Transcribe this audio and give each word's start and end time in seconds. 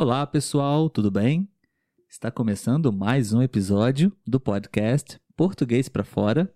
Olá, 0.00 0.26
pessoal, 0.26 0.88
tudo 0.88 1.10
bem? 1.10 1.46
Está 2.08 2.30
começando 2.30 2.90
mais 2.90 3.34
um 3.34 3.42
episódio 3.42 4.10
do 4.26 4.40
podcast 4.40 5.20
Português 5.36 5.90
para 5.90 6.02
Fora. 6.02 6.50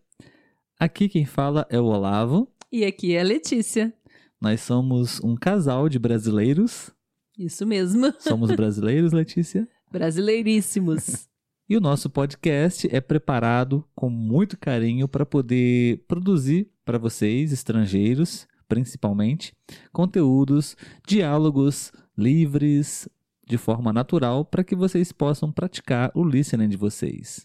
Aqui 0.81 1.11
quem 1.11 1.27
fala 1.27 1.67
é 1.69 1.79
o 1.79 1.85
Olavo. 1.85 2.51
E 2.73 2.87
aqui 2.87 3.15
é 3.15 3.21
a 3.21 3.23
Letícia. 3.23 3.93
Nós 4.41 4.63
somos 4.63 5.21
um 5.23 5.37
casal 5.37 5.91
de 5.91 5.99
brasileiros. 5.99 6.91
Isso 7.39 7.67
mesmo. 7.67 8.15
Somos 8.19 8.51
brasileiros, 8.51 9.13
Letícia. 9.13 9.69
Brasileiríssimos. 9.93 11.29
E 11.69 11.79
o 11.79 11.81
nosso 11.81 12.11
podcast 12.11 12.87
é 12.95 13.01
preparado 13.01 13.87
com 13.95 14.11
muito 14.11 14.59
carinho 14.59 15.09
para 15.09 15.25
poder 15.25 16.05
produzir 16.07 16.71
para 16.85 16.99
vocês, 16.99 17.53
estrangeiros, 17.53 18.47
principalmente, 18.69 19.55
conteúdos, 19.91 20.77
diálogos 21.07 21.91
livres, 22.17 23.09
de 23.47 23.59
forma 23.59 23.93
natural, 23.93 24.45
para 24.45 24.65
que 24.65 24.75
vocês 24.75 25.13
possam 25.13 25.53
praticar 25.53 26.11
o 26.15 26.25
listening 26.25 26.69
de 26.69 26.77
vocês. 26.77 27.45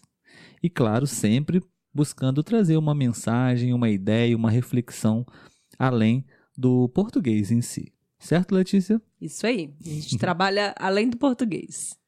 E 0.62 0.70
claro, 0.70 1.06
sempre 1.06 1.62
buscando 1.92 2.42
trazer 2.42 2.76
uma 2.76 2.94
mensagem, 2.94 3.72
uma 3.72 3.90
ideia, 3.90 4.36
uma 4.36 4.50
reflexão 4.50 5.26
além 5.78 6.24
do 6.56 6.88
português 6.90 7.50
em 7.50 7.60
si. 7.60 7.92
Certo, 8.18 8.54
Letícia? 8.54 9.00
Isso 9.20 9.46
aí. 9.46 9.74
A 9.84 9.88
gente 9.88 10.16
trabalha 10.18 10.74
além 10.78 11.08
do 11.08 11.16
português. 11.16 11.98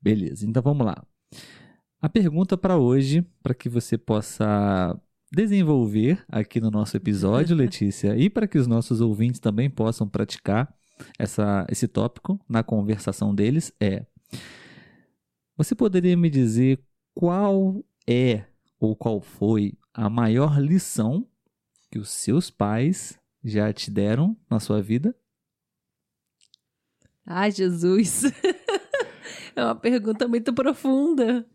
Beleza, 0.00 0.46
então 0.46 0.62
vamos 0.62 0.86
lá. 0.86 1.02
A 2.00 2.08
pergunta 2.08 2.56
para 2.56 2.76
hoje, 2.76 3.24
para 3.42 3.54
que 3.54 3.68
você 3.68 3.96
possa 3.96 4.98
desenvolver 5.32 6.22
aqui 6.28 6.60
no 6.60 6.70
nosso 6.70 6.96
episódio, 6.96 7.56
Letícia, 7.56 8.16
e 8.16 8.28
para 8.28 8.46
que 8.46 8.58
os 8.58 8.66
nossos 8.66 9.00
ouvintes 9.00 9.40
também 9.40 9.68
possam 9.68 10.08
praticar 10.08 10.74
essa, 11.18 11.66
esse 11.70 11.88
tópico 11.88 12.40
na 12.48 12.62
conversação 12.62 13.34
deles, 13.34 13.72
é: 13.80 14.04
Você 15.56 15.74
poderia 15.74 16.16
me 16.16 16.30
dizer 16.30 16.80
qual 17.14 17.84
é 18.06 18.44
ou 18.78 18.96
qual 18.96 19.20
foi 19.20 19.74
a 19.92 20.10
maior 20.10 20.60
lição 20.60 21.26
que 21.90 21.98
os 21.98 22.10
seus 22.10 22.50
pais 22.50 23.18
já 23.42 23.72
te 23.72 23.90
deram 23.90 24.36
na 24.50 24.58
sua 24.58 24.82
vida? 24.82 25.14
Ai, 27.26 27.50
Jesus! 27.50 28.24
é 29.54 29.64
uma 29.64 29.74
pergunta 29.74 30.28
muito 30.28 30.52
profunda. 30.52 31.46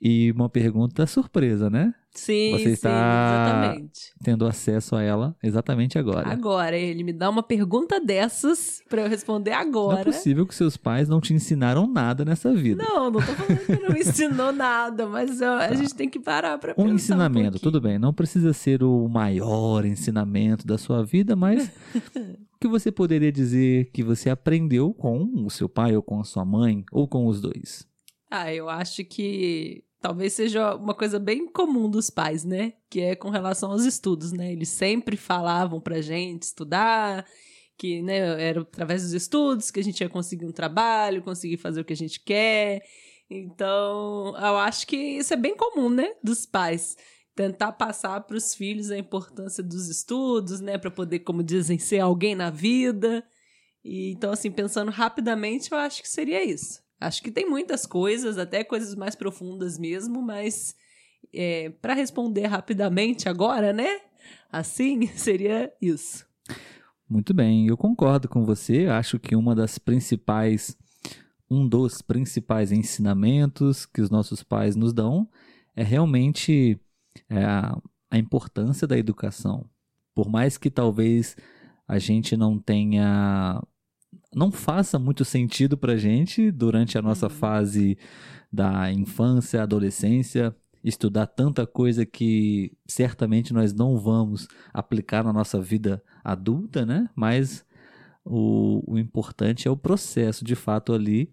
E 0.00 0.30
uma 0.32 0.48
pergunta 0.48 1.06
surpresa, 1.06 1.70
né? 1.70 1.94
Sim, 2.12 2.52
Você 2.52 2.64
sim, 2.64 2.70
está 2.70 2.90
exatamente. 2.90 4.00
Tendo 4.22 4.46
acesso 4.46 4.96
a 4.96 5.02
ela 5.02 5.36
exatamente 5.42 5.98
agora. 5.98 6.28
Agora, 6.30 6.76
ele 6.76 7.02
me 7.02 7.12
dá 7.12 7.28
uma 7.28 7.42
pergunta 7.42 8.00
dessas 8.00 8.82
pra 8.88 9.02
eu 9.02 9.08
responder 9.08 9.50
Não 9.50 9.58
é 9.58 9.60
agora. 9.62 10.04
possível 10.04 10.46
que 10.46 10.54
seus 10.54 10.76
pais 10.78 11.08
não 11.10 11.20
te 11.20 11.34
ensinaram 11.34 11.86
nada 11.86 12.24
nessa 12.24 12.54
vida. 12.54 12.82
Não, 12.82 13.10
não 13.10 13.20
tô 13.20 13.32
falando 13.34 13.66
que 13.66 13.82
não 13.82 13.90
me 13.90 14.00
ensinou 14.00 14.50
nada, 14.52 15.06
mas 15.06 15.40
ó, 15.42 15.58
a 15.58 15.74
gente 15.74 15.94
tem 15.94 16.08
que 16.08 16.18
parar 16.20 16.56
pra 16.58 16.74
Tá. 16.74 16.80
um 16.80 16.84
pensar 16.86 16.94
ensinamento, 16.94 17.52
pouquinho. 17.52 17.62
tudo 17.62 17.80
bem, 17.80 17.98
não 17.98 18.14
precisa 18.14 18.52
ser 18.54 18.82
o 18.82 19.08
maior 19.08 19.84
ensinamento 19.84 20.66
da 20.66 20.78
sua 20.78 21.02
vida, 21.04 21.36
mas 21.36 21.68
o 21.94 22.00
que 22.60 22.68
você 22.68 22.90
poderia 22.90 23.30
dizer 23.32 23.90
que 23.92 24.02
você 24.02 24.30
aprendeu 24.30 24.92
com 24.94 25.22
o 25.44 25.50
seu 25.50 25.68
pai 25.68 25.94
ou 25.96 26.02
com 26.02 26.18
a 26.20 26.24
sua 26.24 26.44
mãe 26.46 26.82
ou 26.90 27.06
com 27.06 27.26
os 27.26 27.40
dois? 27.42 27.86
Ah, 28.30 28.52
eu 28.52 28.68
acho 28.68 29.04
que 29.04 29.84
talvez 30.06 30.34
seja 30.34 30.76
uma 30.76 30.94
coisa 30.94 31.18
bem 31.18 31.48
comum 31.48 31.90
dos 31.90 32.10
pais, 32.10 32.44
né? 32.44 32.74
Que 32.88 33.00
é 33.00 33.16
com 33.16 33.28
relação 33.28 33.72
aos 33.72 33.84
estudos, 33.84 34.30
né? 34.30 34.52
Eles 34.52 34.68
sempre 34.68 35.16
falavam 35.16 35.80
pra 35.80 36.00
gente 36.00 36.44
estudar, 36.44 37.26
que 37.76 38.00
né, 38.02 38.18
era 38.40 38.60
através 38.60 39.02
dos 39.02 39.12
estudos 39.12 39.68
que 39.68 39.80
a 39.80 39.82
gente 39.82 40.00
ia 40.00 40.08
conseguir 40.08 40.46
um 40.46 40.52
trabalho, 40.52 41.24
conseguir 41.24 41.56
fazer 41.56 41.80
o 41.80 41.84
que 41.84 41.92
a 41.92 41.96
gente 41.96 42.20
quer. 42.20 42.84
Então, 43.28 44.28
eu 44.38 44.56
acho 44.58 44.86
que 44.86 44.96
isso 44.96 45.34
é 45.34 45.36
bem 45.36 45.56
comum, 45.56 45.90
né? 45.90 46.14
Dos 46.22 46.46
pais. 46.46 46.96
Tentar 47.34 47.72
passar 47.72 48.20
para 48.20 48.36
os 48.36 48.54
filhos 48.54 48.92
a 48.92 48.96
importância 48.96 49.60
dos 49.60 49.88
estudos, 49.88 50.60
né? 50.60 50.78
Para 50.78 50.90
poder, 50.92 51.18
como 51.18 51.42
dizem, 51.42 51.80
ser 51.80 51.98
alguém 51.98 52.36
na 52.36 52.48
vida. 52.48 53.24
E, 53.84 54.12
então, 54.12 54.30
assim, 54.30 54.52
pensando 54.52 54.92
rapidamente, 54.92 55.72
eu 55.72 55.78
acho 55.78 56.00
que 56.00 56.08
seria 56.08 56.44
isso. 56.44 56.85
Acho 57.00 57.22
que 57.22 57.30
tem 57.30 57.48
muitas 57.48 57.86
coisas, 57.86 58.38
até 58.38 58.64
coisas 58.64 58.94
mais 58.94 59.14
profundas 59.14 59.78
mesmo, 59.78 60.22
mas 60.22 60.74
é, 61.32 61.70
para 61.82 61.94
responder 61.94 62.46
rapidamente 62.46 63.28
agora, 63.28 63.72
né? 63.72 64.00
Assim, 64.50 65.06
seria 65.16 65.72
isso. 65.80 66.26
Muito 67.08 67.32
bem, 67.32 67.68
eu 67.68 67.76
concordo 67.76 68.28
com 68.28 68.44
você. 68.44 68.86
Acho 68.86 69.18
que 69.18 69.36
uma 69.36 69.54
das 69.54 69.78
principais, 69.78 70.76
um 71.48 71.68
dos 71.68 72.02
principais 72.02 72.72
ensinamentos 72.72 73.86
que 73.86 74.00
os 74.00 74.10
nossos 74.10 74.42
pais 74.42 74.74
nos 74.74 74.92
dão 74.92 75.28
é 75.74 75.84
realmente 75.84 76.80
é, 77.28 77.44
a, 77.44 77.78
a 78.10 78.18
importância 78.18 78.86
da 78.86 78.98
educação. 78.98 79.68
Por 80.14 80.28
mais 80.28 80.56
que 80.56 80.70
talvez 80.70 81.36
a 81.86 81.98
gente 81.98 82.36
não 82.36 82.58
tenha, 82.58 83.62
não 84.36 84.52
faça 84.52 84.98
muito 84.98 85.24
sentido 85.24 85.78
pra 85.78 85.96
gente 85.96 86.50
durante 86.52 86.98
a 86.98 87.02
nossa 87.02 87.26
Uhum. 87.26 87.30
fase 87.30 87.96
da 88.52 88.92
infância, 88.92 89.62
adolescência, 89.62 90.54
estudar 90.84 91.26
tanta 91.26 91.66
coisa 91.66 92.04
que 92.06 92.76
certamente 92.86 93.52
nós 93.54 93.72
não 93.72 93.98
vamos 93.98 94.46
aplicar 94.72 95.24
na 95.24 95.32
nossa 95.32 95.60
vida 95.60 96.02
adulta, 96.22 96.84
né? 96.86 97.08
Mas 97.16 97.64
o, 98.24 98.82
o 98.86 98.98
importante 98.98 99.66
é 99.66 99.70
o 99.70 99.76
processo, 99.76 100.44
de 100.44 100.54
fato, 100.54 100.92
ali 100.92 101.30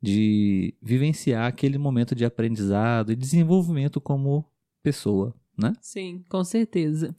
de 0.00 0.74
vivenciar 0.80 1.46
aquele 1.46 1.78
momento 1.78 2.14
de 2.14 2.24
aprendizado 2.24 3.10
e 3.10 3.16
desenvolvimento 3.16 4.00
como 4.00 4.44
pessoa, 4.82 5.34
né? 5.58 5.72
Sim, 5.80 6.24
com 6.28 6.44
certeza. 6.44 7.14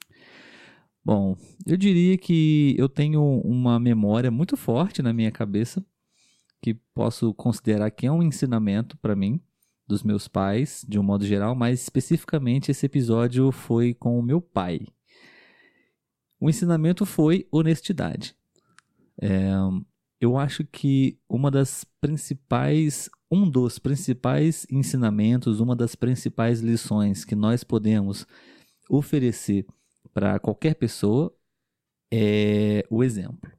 Bom, 1.07 1.37
eu 1.65 1.77
diria 1.77 2.17
que 2.17 2.75
eu 2.77 2.89
tenho 2.89 3.23
uma 3.39 3.79
memória 3.79 4.29
muito 4.29 4.57
forte 4.57 5.01
na 5.01 5.13
minha 5.13 5.31
cabeça 5.31 5.81
que 6.61 6.73
posso 6.93 7.33
considerar 7.33 7.89
que 7.91 8.05
é 8.05 8.11
um 8.11 8.21
ensinamento 8.21 8.97
para 8.97 9.15
mim 9.15 9.39
dos 9.87 10.03
meus 10.03 10.27
pais, 10.27 10.85
de 10.85 10.99
um 10.99 11.03
modo 11.03 11.25
geral, 11.25 11.55
mas 11.55 11.81
especificamente 11.81 12.71
esse 12.71 12.85
episódio 12.85 13.53
foi 13.53 13.93
com 13.93 14.19
o 14.19 14.21
meu 14.21 14.41
pai. 14.41 14.81
O 16.41 16.49
ensinamento 16.49 17.05
foi 17.05 17.47
honestidade. 17.49 18.35
É, 19.21 19.53
eu 20.19 20.37
acho 20.37 20.65
que 20.65 21.17
uma 21.29 21.49
das 21.49 21.85
principais, 22.01 23.09
um 23.31 23.49
dos 23.49 23.79
principais 23.79 24.67
ensinamentos, 24.69 25.61
uma 25.61 25.73
das 25.73 25.95
principais 25.95 26.59
lições 26.59 27.23
que 27.23 27.33
nós 27.33 27.63
podemos 27.63 28.27
oferecer 28.89 29.65
para 30.17 30.39
qualquer 30.39 30.73
pessoa 30.73 31.31
é 32.11 32.83
o 32.89 33.03
exemplo. 33.03 33.51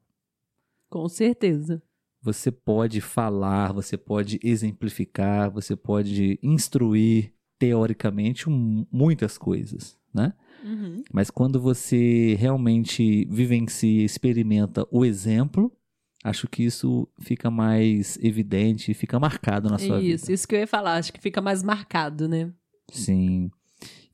Com 0.90 1.08
certeza. 1.08 1.80
Você 2.20 2.50
pode 2.50 3.00
falar, 3.00 3.72
você 3.72 3.96
pode 3.96 4.40
exemplificar, 4.42 5.52
você 5.52 5.76
pode 5.76 6.36
instruir 6.42 7.32
teoricamente 7.60 8.50
um- 8.50 8.84
muitas 8.90 9.38
coisas, 9.38 9.96
né? 10.12 10.32
Uhum. 10.64 11.04
Mas 11.12 11.30
quando 11.30 11.60
você 11.60 12.34
realmente 12.34 13.24
vivencia, 13.30 14.04
experimenta 14.04 14.84
o 14.90 15.04
exemplo, 15.04 15.70
acho 16.24 16.48
que 16.48 16.64
isso 16.64 17.06
fica 17.20 17.52
mais 17.52 18.18
evidente, 18.20 18.92
fica 18.94 19.20
marcado 19.20 19.70
na 19.70 19.78
sua 19.78 20.00
Isso, 20.00 20.24
vida. 20.26 20.32
isso 20.34 20.48
que 20.48 20.56
eu 20.56 20.58
ia 20.60 20.66
falar. 20.66 20.96
Acho 20.96 21.12
que 21.12 21.20
fica 21.20 21.40
mais 21.40 21.62
marcado, 21.62 22.26
né? 22.28 22.52
Sim. 22.90 23.48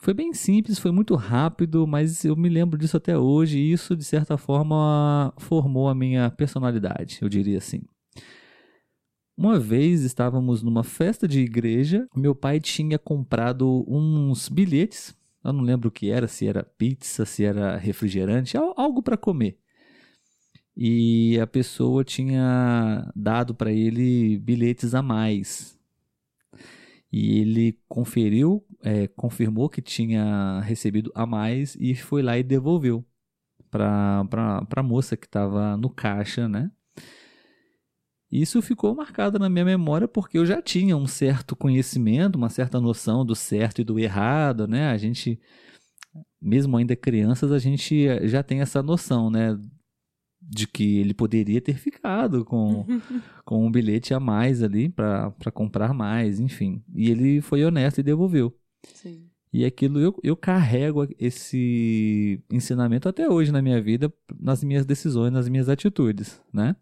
Foi 0.04 0.12
bem 0.12 0.34
simples, 0.34 0.78
foi 0.78 0.90
muito 0.90 1.14
rápido, 1.14 1.86
mas 1.86 2.26
eu 2.26 2.36
me 2.36 2.50
lembro 2.50 2.76
disso 2.76 2.94
até 2.94 3.16
hoje 3.16 3.56
e 3.58 3.72
isso, 3.72 3.96
de 3.96 4.04
certa 4.04 4.36
forma, 4.36 5.32
formou 5.38 5.88
a 5.88 5.94
minha 5.94 6.30
personalidade, 6.30 7.20
eu 7.22 7.28
diria 7.30 7.56
assim. 7.56 7.80
Uma 9.34 9.58
vez 9.58 10.02
estávamos 10.02 10.62
numa 10.62 10.84
festa 10.84 11.26
de 11.26 11.40
igreja, 11.40 12.06
meu 12.14 12.34
pai 12.34 12.60
tinha 12.60 12.98
comprado 12.98 13.82
uns 13.88 14.46
bilhetes, 14.50 15.16
eu 15.42 15.54
não 15.54 15.64
lembro 15.64 15.88
o 15.88 15.90
que 15.90 16.10
era, 16.10 16.28
se 16.28 16.46
era 16.46 16.62
pizza, 16.62 17.24
se 17.24 17.42
era 17.42 17.78
refrigerante, 17.78 18.58
al- 18.58 18.74
algo 18.76 19.02
para 19.02 19.16
comer. 19.16 19.58
E 20.76 21.38
a 21.40 21.46
pessoa 21.46 22.04
tinha 22.04 23.10
dado 23.16 23.54
para 23.54 23.72
ele 23.72 24.36
bilhetes 24.38 24.94
a 24.94 25.00
mais. 25.00 25.78
E 27.12 27.38
ele 27.38 27.78
conferiu, 27.88 28.64
é, 28.84 29.08
confirmou 29.08 29.68
que 29.68 29.80
tinha 29.80 30.60
recebido 30.60 31.10
a 31.14 31.24
mais 31.24 31.74
e 31.80 31.94
foi 31.94 32.22
lá 32.22 32.38
e 32.38 32.42
devolveu 32.42 33.04
para 33.70 34.26
a 34.76 34.82
moça 34.82 35.16
que 35.16 35.26
estava 35.26 35.76
no 35.76 35.88
caixa, 35.88 36.46
né? 36.46 36.70
Isso 38.30 38.60
ficou 38.60 38.94
marcado 38.94 39.38
na 39.38 39.48
minha 39.48 39.64
memória 39.64 40.06
porque 40.06 40.36
eu 40.38 40.44
já 40.44 40.60
tinha 40.60 40.96
um 40.96 41.06
certo 41.06 41.56
conhecimento, 41.56 42.36
uma 42.36 42.50
certa 42.50 42.80
noção 42.80 43.24
do 43.24 43.34
certo 43.34 43.80
e 43.80 43.84
do 43.84 43.98
errado, 43.98 44.68
né? 44.68 44.88
A 44.88 44.98
gente, 44.98 45.40
mesmo 46.40 46.76
ainda 46.76 46.94
crianças, 46.94 47.50
a 47.50 47.58
gente 47.58 48.06
já 48.28 48.42
tem 48.42 48.60
essa 48.60 48.82
noção, 48.82 49.30
né? 49.30 49.58
de 50.46 50.66
que 50.66 50.98
ele 50.98 51.14
poderia 51.14 51.58
ter 51.58 51.72
ficado 51.74 52.44
com, 52.44 52.84
com 53.46 53.66
um 53.66 53.72
bilhete 53.72 54.12
a 54.12 54.20
mais 54.20 54.62
ali 54.62 54.90
para 54.90 55.32
comprar 55.54 55.94
mais, 55.94 56.38
enfim. 56.38 56.84
E 56.94 57.10
ele 57.10 57.40
foi 57.40 57.64
honesto 57.64 57.98
e 57.98 58.02
devolveu. 58.02 58.54
Sim. 58.92 59.28
E 59.52 59.64
aquilo 59.64 60.00
eu, 60.00 60.18
eu 60.22 60.36
carrego 60.36 61.06
esse 61.18 62.42
ensinamento 62.50 63.08
até 63.08 63.28
hoje 63.28 63.52
na 63.52 63.62
minha 63.62 63.80
vida, 63.80 64.12
nas 64.40 64.64
minhas 64.64 64.84
decisões, 64.84 65.32
nas 65.32 65.48
minhas 65.48 65.68
atitudes, 65.68 66.40
né? 66.52 66.74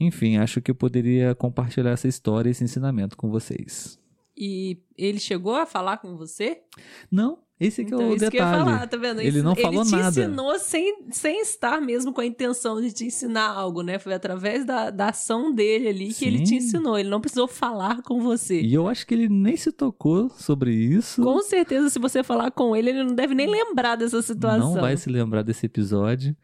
Enfim, 0.00 0.38
acho 0.38 0.62
que 0.62 0.70
eu 0.70 0.74
poderia 0.74 1.34
compartilhar 1.34 1.90
essa 1.90 2.08
história, 2.08 2.48
esse 2.48 2.64
ensinamento 2.64 3.16
com 3.16 3.30
vocês. 3.30 4.00
E 4.36 4.82
ele 4.96 5.20
chegou 5.20 5.54
a 5.54 5.66
falar 5.66 5.98
com 5.98 6.16
você? 6.16 6.62
Não, 7.10 7.38
esse 7.66 7.80
aqui 7.82 7.94
então, 7.94 8.02
é 8.02 8.04
o 8.10 8.14
isso 8.16 8.18
detalhe. 8.18 8.30
que 8.30 8.36
eu 8.38 8.44
ia 8.46 8.64
falar, 8.64 8.86
tá 8.86 8.96
vendo? 8.96 9.20
Ele 9.20 9.28
Isso- 9.28 9.42
não 9.44 9.54
falou 9.56 9.80
Ele 9.82 9.90
te 9.90 9.96
nada. 9.96 10.08
ensinou 10.20 10.58
sem, 10.58 10.96
sem 11.10 11.40
estar 11.42 11.80
mesmo 11.80 12.12
com 12.12 12.20
a 12.20 12.26
intenção 12.26 12.80
de 12.80 12.92
te 12.92 13.04
ensinar 13.04 13.48
algo, 13.48 13.82
né? 13.82 13.98
Foi 13.98 14.12
através 14.14 14.64
da, 14.64 14.90
da 14.90 15.08
ação 15.10 15.52
dele 15.54 15.88
ali 15.88 16.14
que 16.14 16.24
ele 16.24 16.40
te 16.40 16.48
Sim. 16.50 16.56
ensinou. 16.56 16.98
Ele 16.98 17.08
não 17.08 17.20
precisou 17.20 17.46
falar 17.48 18.02
com 18.02 18.20
você. 18.20 18.60
E 18.60 18.74
eu 18.74 18.88
acho 18.88 19.06
que 19.06 19.14
ele 19.14 19.28
nem 19.28 19.56
se 19.56 19.70
tocou 19.72 20.28
sobre 20.30 20.74
isso. 20.74 21.22
Com 21.22 21.40
certeza, 21.42 21.88
se 21.90 21.98
você 21.98 22.22
falar 22.22 22.50
com 22.50 22.74
ele, 22.76 22.90
ele 22.90 23.04
não 23.04 23.14
deve 23.14 23.34
nem 23.34 23.46
lembrar 23.48 23.96
dessa 23.96 24.20
situação. 24.22 24.74
Não 24.74 24.80
vai 24.80 24.96
se 24.96 25.08
lembrar 25.10 25.42
desse 25.42 25.66
episódio. 25.66 26.36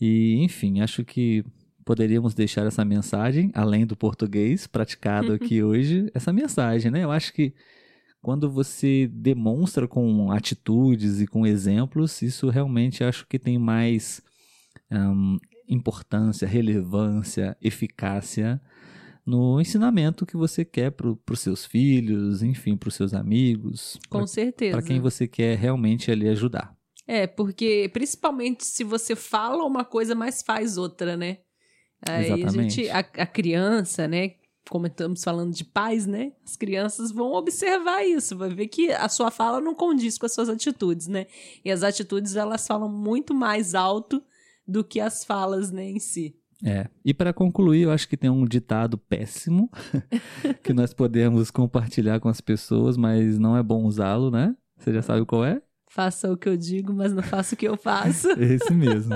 E, 0.00 0.36
enfim, 0.42 0.80
acho 0.80 1.04
que 1.04 1.44
poderíamos 1.84 2.34
deixar 2.34 2.66
essa 2.66 2.84
mensagem, 2.84 3.50
além 3.54 3.84
do 3.86 3.96
português 3.96 4.66
praticado 4.66 5.32
aqui 5.32 5.62
hoje, 5.64 6.10
essa 6.14 6.32
mensagem, 6.32 6.90
né? 6.90 7.04
Eu 7.04 7.10
acho 7.10 7.32
que 7.32 7.52
quando 8.22 8.48
você 8.48 9.08
demonstra 9.12 9.88
com 9.88 10.30
atitudes 10.30 11.20
e 11.20 11.26
com 11.26 11.44
exemplos, 11.44 12.22
isso 12.22 12.48
realmente 12.48 13.02
acho 13.02 13.26
que 13.26 13.38
tem 13.38 13.58
mais 13.58 14.22
hum, 14.90 15.38
importância, 15.68 16.46
relevância, 16.46 17.56
eficácia 17.60 18.60
no 19.26 19.60
ensinamento 19.60 20.26
que 20.26 20.36
você 20.36 20.64
quer 20.64 20.90
para 20.90 21.08
os 21.08 21.40
seus 21.40 21.64
filhos, 21.66 22.42
enfim, 22.42 22.76
para 22.76 22.88
os 22.88 22.94
seus 22.94 23.12
amigos, 23.12 23.98
Com 24.08 24.26
certeza. 24.26 24.76
para 24.76 24.86
quem 24.86 25.00
você 25.00 25.26
quer 25.26 25.56
realmente 25.56 26.10
ali 26.10 26.28
ajudar. 26.28 26.76
É, 27.06 27.26
porque 27.26 27.90
principalmente 27.92 28.64
se 28.64 28.84
você 28.84 29.16
fala 29.16 29.64
uma 29.64 29.84
coisa, 29.84 30.14
mas 30.14 30.42
faz 30.42 30.76
outra, 30.76 31.16
né? 31.16 31.38
Aí 32.08 32.32
a 32.32 32.36
Exatamente. 32.36 32.84
gente, 32.84 32.90
a, 32.90 32.98
a 32.98 33.26
criança, 33.26 34.06
né? 34.08 34.32
Como 34.68 34.86
estamos 34.86 35.22
falando 35.22 35.52
de 35.52 35.64
pais, 35.64 36.06
né? 36.06 36.32
As 36.44 36.56
crianças 36.56 37.10
vão 37.10 37.32
observar 37.32 38.04
isso, 38.04 38.36
vai 38.36 38.50
ver 38.50 38.68
que 38.68 38.90
a 38.92 39.08
sua 39.08 39.30
fala 39.30 39.60
não 39.60 39.74
condiz 39.74 40.16
com 40.16 40.26
as 40.26 40.32
suas 40.32 40.48
atitudes, 40.48 41.08
né? 41.08 41.26
E 41.64 41.70
as 41.70 41.82
atitudes 41.82 42.36
elas 42.36 42.66
falam 42.66 42.88
muito 42.88 43.34
mais 43.34 43.74
alto 43.74 44.22
do 44.66 44.84
que 44.84 45.00
as 45.00 45.24
falas, 45.24 45.70
né, 45.70 45.84
em 45.84 45.98
si. 45.98 46.36
É. 46.64 46.88
E 47.04 47.12
para 47.12 47.32
concluir, 47.32 47.82
eu 47.82 47.90
acho 47.90 48.08
que 48.08 48.16
tem 48.16 48.30
um 48.30 48.44
ditado 48.44 48.96
péssimo 48.96 49.68
que 50.62 50.72
nós 50.72 50.94
podemos 50.94 51.50
compartilhar 51.50 52.20
com 52.20 52.28
as 52.28 52.40
pessoas, 52.40 52.96
mas 52.96 53.36
não 53.38 53.56
é 53.56 53.62
bom 53.62 53.84
usá-lo, 53.84 54.30
né? 54.30 54.56
Você 54.78 54.92
já 54.92 55.02
sabe 55.02 55.26
qual 55.26 55.44
é? 55.44 55.60
Faça 55.94 56.32
o 56.32 56.38
que 56.38 56.48
eu 56.48 56.56
digo, 56.56 56.90
mas 56.90 57.12
não 57.12 57.22
faça 57.22 57.54
o 57.54 57.58
que 57.58 57.68
eu 57.68 57.76
faço. 57.76 58.26
Esse 58.40 58.72
mesmo. 58.72 59.14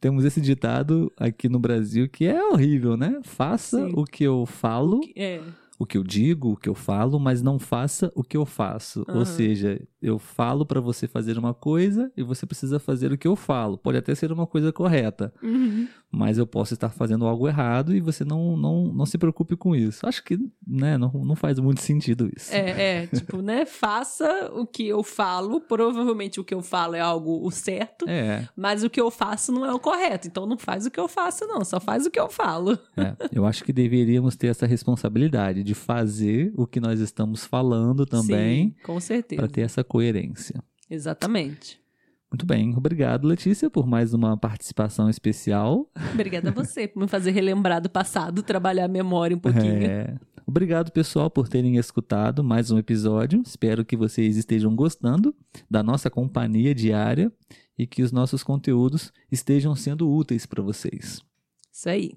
Temos 0.00 0.24
esse 0.24 0.40
ditado 0.40 1.12
aqui 1.16 1.48
no 1.48 1.60
Brasil 1.60 2.08
que 2.08 2.26
é 2.26 2.42
horrível, 2.44 2.96
né? 2.96 3.20
Faça 3.22 3.86
Sim. 3.86 3.92
o 3.94 4.02
que 4.02 4.24
eu 4.24 4.44
falo, 4.44 5.00
É, 5.16 5.40
o 5.78 5.86
que 5.86 5.96
eu 5.96 6.02
digo, 6.02 6.50
o 6.50 6.56
que 6.56 6.68
eu 6.68 6.74
falo, 6.74 7.20
mas 7.20 7.40
não 7.40 7.56
faça 7.56 8.10
o 8.16 8.24
que 8.24 8.36
eu 8.36 8.44
faço. 8.44 9.04
Aham. 9.08 9.20
Ou 9.20 9.24
seja, 9.24 9.80
eu 10.02 10.18
falo 10.18 10.66
para 10.66 10.80
você 10.80 11.06
fazer 11.06 11.38
uma 11.38 11.54
coisa 11.54 12.10
e 12.16 12.22
você 12.22 12.44
precisa 12.44 12.80
fazer 12.80 13.12
o 13.12 13.18
que 13.18 13.28
eu 13.28 13.36
falo. 13.36 13.78
Pode 13.78 13.96
até 13.96 14.12
ser 14.12 14.32
uma 14.32 14.46
coisa 14.46 14.72
correta, 14.72 15.32
uhum. 15.40 15.86
Mas 16.10 16.38
eu 16.38 16.46
posso 16.46 16.74
estar 16.74 16.88
fazendo 16.88 17.26
algo 17.26 17.46
errado 17.46 17.94
e 17.94 18.00
você 18.00 18.24
não, 18.24 18.56
não, 18.56 18.92
não 18.92 19.06
se 19.06 19.18
preocupe 19.18 19.56
com 19.56 19.76
isso. 19.76 20.06
Acho 20.06 20.24
que 20.24 20.38
né, 20.66 20.96
não, 20.96 21.10
não 21.12 21.36
faz 21.36 21.58
muito 21.58 21.82
sentido 21.82 22.30
isso. 22.34 22.52
É, 22.54 23.02
é, 23.02 23.06
tipo, 23.06 23.42
né? 23.42 23.66
Faça 23.66 24.50
o 24.54 24.66
que 24.66 24.86
eu 24.86 25.02
falo. 25.02 25.60
Provavelmente 25.60 26.40
o 26.40 26.44
que 26.44 26.54
eu 26.54 26.62
falo 26.62 26.94
é 26.94 27.00
algo 27.00 27.46
o 27.46 27.50
certo, 27.50 28.08
É, 28.08 28.48
mas 28.56 28.82
o 28.82 28.90
que 28.90 29.00
eu 29.00 29.10
faço 29.10 29.52
não 29.52 29.66
é 29.66 29.72
o 29.72 29.78
correto. 29.78 30.26
Então 30.26 30.46
não 30.46 30.56
faz 30.56 30.86
o 30.86 30.90
que 30.90 31.00
eu 31.00 31.08
faço, 31.08 31.46
não. 31.46 31.64
Só 31.64 31.78
faz 31.78 32.06
o 32.06 32.10
que 32.10 32.18
eu 32.18 32.28
falo. 32.30 32.78
é. 32.96 33.14
eu 33.32 33.44
acho 33.44 33.62
que 33.62 33.72
deveríamos 33.72 34.34
ter 34.34 34.48
essa 34.48 34.66
responsabilidade 34.66 35.62
de 35.62 35.74
fazer 35.74 36.52
o 36.56 36.66
que 36.66 36.80
nós 36.80 37.00
estamos 37.00 37.44
falando 37.44 38.06
também 38.06 38.68
Sim, 38.68 38.74
com 38.82 38.98
certeza. 38.98 39.42
para 39.42 39.50
ter 39.50 39.60
essa 39.60 39.84
coerência. 39.84 40.62
Exatamente. 40.90 41.80
Muito 42.30 42.44
bem, 42.44 42.74
obrigado 42.76 43.26
Letícia 43.26 43.70
por 43.70 43.86
mais 43.86 44.12
uma 44.12 44.36
participação 44.36 45.08
especial. 45.08 45.90
Obrigada 46.12 46.50
a 46.50 46.52
você 46.52 46.86
por 46.86 47.00
me 47.00 47.08
fazer 47.08 47.30
relembrar 47.30 47.80
do 47.80 47.88
passado, 47.88 48.42
trabalhar 48.42 48.84
a 48.84 48.88
memória 48.88 49.36
um 49.36 49.40
pouquinho. 49.40 49.82
É. 49.82 50.14
Obrigado, 50.46 50.90
pessoal, 50.90 51.30
por 51.30 51.46
terem 51.46 51.76
escutado 51.76 52.42
mais 52.42 52.70
um 52.70 52.78
episódio. 52.78 53.42
Espero 53.44 53.84
que 53.84 53.96
vocês 53.96 54.36
estejam 54.36 54.74
gostando 54.74 55.34
da 55.70 55.82
nossa 55.82 56.08
companhia 56.08 56.74
diária 56.74 57.30
e 57.78 57.86
que 57.86 58.02
os 58.02 58.12
nossos 58.12 58.42
conteúdos 58.42 59.12
estejam 59.30 59.74
sendo 59.74 60.10
úteis 60.10 60.46
para 60.46 60.62
vocês. 60.62 61.22
Isso 61.70 61.88
aí. 61.88 62.12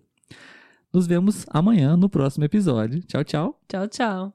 Nos 0.93 1.07
vemos 1.07 1.45
amanhã 1.49 1.95
no 1.95 2.09
próximo 2.09 2.43
episódio. 2.43 3.01
Tchau, 3.03 3.23
tchau. 3.23 3.61
Tchau, 3.67 3.87
tchau. 3.87 4.33